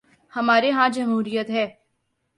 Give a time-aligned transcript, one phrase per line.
[0.33, 1.65] ہمارے ہاں جمہوریت ہے۔